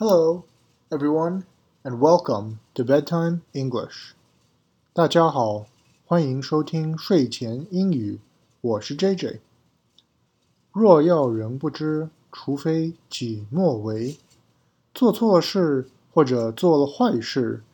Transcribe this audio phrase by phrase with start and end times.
[0.00, 0.44] Hello,
[0.92, 1.44] everyone,
[1.82, 4.12] and welcome to Bedtime English.
[4.92, 5.66] 大家好，
[6.06, 8.20] 欢迎收听睡前英语。
[8.60, 9.40] 我是 JJ。
[10.70, 14.16] 若要人不知，除非己莫为。
[14.94, 17.64] 做错事或者做了坏事，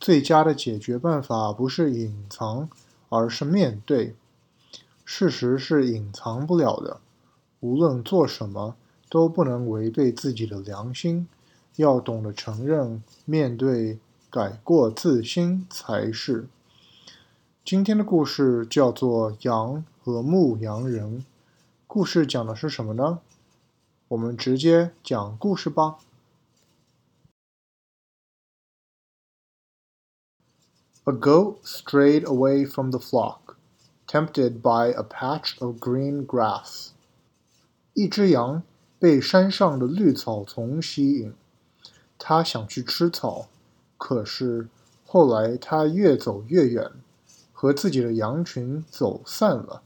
[0.00, 2.70] 最佳的解决办法不是隐藏，
[3.10, 4.16] 而是面对。
[5.04, 7.02] 事实是隐藏不了的，
[7.60, 8.74] 无论做什么，
[9.10, 11.28] 都不能违背自己的良心。
[11.76, 13.98] 要懂得承认、面对、
[14.30, 16.46] 改过自新才是。
[17.64, 21.20] 今天的故事叫做《羊和牧羊人》。
[21.86, 23.20] 故事讲的是什么呢？
[24.08, 25.98] 我们直接讲故事吧。
[31.04, 33.56] A goat strayed away from the flock,
[34.06, 36.90] tempted by a patch of green grass.
[37.92, 38.62] 一只羊
[38.98, 41.34] 被山上的绿草丛吸引。
[42.23, 43.47] 他想去吃草，
[43.97, 44.67] 可是
[45.05, 46.91] 后来他越走越远，
[47.53, 49.81] 和自己的羊群走散了。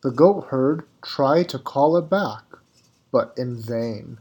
[0.00, 2.42] The goat herd tried to call it back,
[3.10, 4.18] but in vain.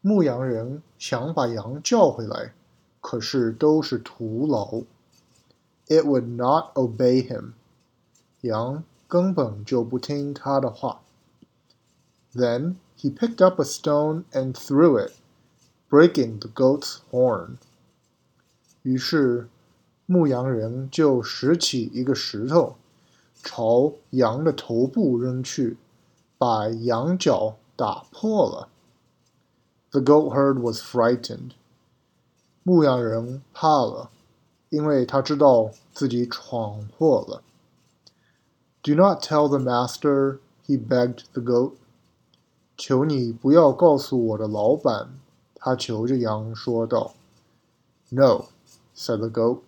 [0.00, 2.54] 牧羊人想把羊叫回来，
[3.00, 4.82] 可是都是徒劳。
[5.86, 7.52] It would not obey him.
[8.40, 11.02] 羊根本就不听他的话。
[12.34, 15.12] Then he picked up a stone and threw it
[15.88, 17.56] breaking the goat's horn。
[18.82, 19.48] 于是，
[20.06, 22.76] 牧羊人就拾起一个石头，
[23.42, 25.76] 朝羊的头部扔去，
[26.36, 28.68] 把羊角打破了。
[29.90, 31.52] The goat herd was frightened。
[32.62, 34.10] 牧羊人怕了，
[34.70, 37.42] 因为他知道自己闯祸了。
[38.82, 41.72] Do not tell the master, he begged the goat。
[42.76, 45.18] 求你不要告诉我的老板。
[45.59, 47.13] 他求着羊说道
[48.09, 48.45] ：“No,”
[48.95, 49.61] said the goat.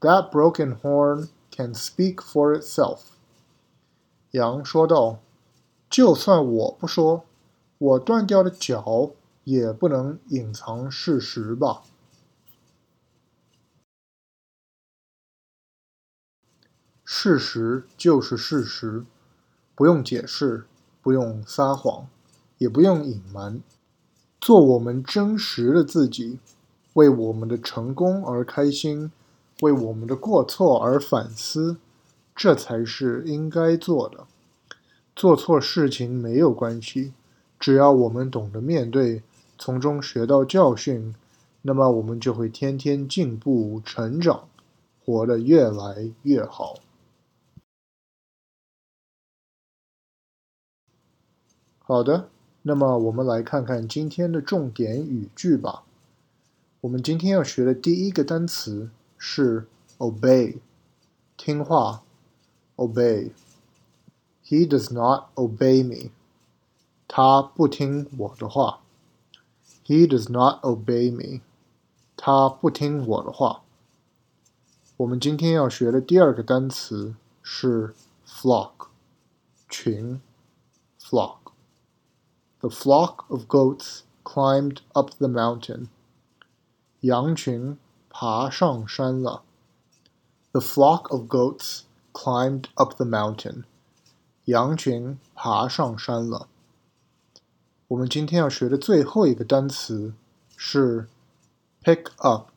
[0.00, 3.00] “That broken horn can speak for itself.”
[4.32, 5.20] 羊说道
[5.88, 7.24] ：“就算我不说，
[7.78, 9.12] 我断掉的脚
[9.44, 11.84] 也不能隐藏事实吧？
[17.04, 19.04] 事实就是事实，
[19.76, 20.66] 不用解释，
[21.00, 22.08] 不用撒谎，
[22.58, 23.62] 也不用隐瞒。”
[24.44, 26.38] 做我们真实的自己，
[26.92, 29.10] 为我们的成功而开心，
[29.62, 31.78] 为我们的过错而反思，
[32.36, 34.26] 这才是应该做的。
[35.16, 37.14] 做错事情没有关系，
[37.58, 39.22] 只要我们懂得面对，
[39.56, 41.14] 从中学到教训，
[41.62, 44.46] 那么我们就会天天进步成长，
[45.02, 46.74] 活得越来越好。
[51.78, 52.33] 好的。
[52.66, 55.82] 那么我们来看看今天的重点语句吧。
[56.80, 58.88] 我们今天要学的第一个单词
[59.18, 59.66] 是
[59.98, 60.56] obey，
[61.36, 62.02] 听话。
[62.76, 63.32] obey。
[64.46, 66.10] He does not obey me。
[67.06, 68.80] 他不听我的话。
[69.84, 71.42] He does not obey me。
[72.16, 73.60] 他不听我的话。
[74.96, 77.94] 我们今天要学的第二个单词是
[78.26, 78.88] flock，
[79.68, 80.18] 群
[80.98, 81.43] ，flock。
[82.63, 85.87] The flock of goats climbed up the mountain.
[87.01, 87.77] 羊群
[88.09, 89.43] 爬上山了。
[90.51, 93.63] The flock of goats climbed up the mountain.
[94.45, 96.47] 羊群爬上山了。
[97.87, 100.13] 我们今天要学的最后一个单词
[100.57, 101.07] 是
[101.83, 102.49] pick up，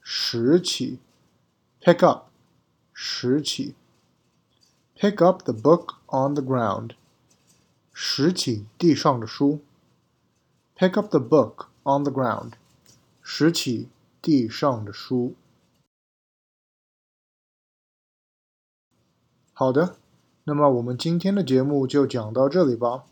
[0.00, 0.98] 拾起。
[1.80, 2.28] pick up，
[2.92, 3.74] 拾起。
[4.96, 6.94] Pick up the book on the ground.
[8.03, 9.59] 拾起地上的书
[10.75, 12.53] ，pick up the book on the ground。
[13.21, 13.89] 拾起
[14.23, 15.35] 地上的书。
[19.53, 19.97] 好的，
[20.45, 23.03] 那么我们今天的节目就讲到这里吧。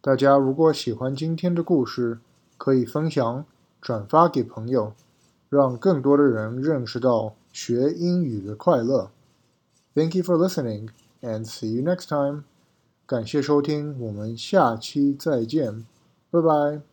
[0.00, 2.18] 大家如果喜欢今天的故事，
[2.56, 3.44] 可以分享、
[3.82, 4.94] 转发给朋友，
[5.50, 9.10] 让更多的人认识到学英语的快乐。
[9.94, 10.88] Thank you for listening,
[11.20, 12.44] and see you next time.
[13.12, 15.84] 感谢收听，我们下期再见，
[16.30, 16.91] 拜拜。